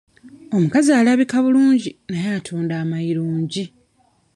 [0.55, 3.63] Omukazi alabika bulungi naye atunda mayirungi.